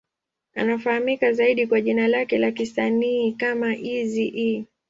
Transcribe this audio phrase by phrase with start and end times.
[0.55, 4.65] Anafahamika zaidi kwa jina lake la kisanii kama Eazy-E.